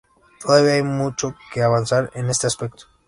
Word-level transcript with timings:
Todavía 0.39 0.73
hay 0.73 0.81
mucho 0.81 1.35
que 1.53 1.61
avanzar 1.61 2.09
en 2.15 2.27
este 2.31 2.47
aspecto. 2.47 2.85